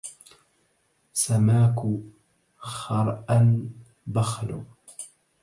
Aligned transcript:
سماك 1.13 1.79
خرءا 2.75 3.69
بخل 4.13 4.63